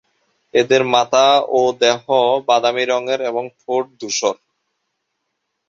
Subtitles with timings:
[0.53, 1.25] এদের মাথা
[1.51, 2.01] ও দেহ
[2.47, 4.35] বাদামী রঙের এবং ঠোঁট ধূসর।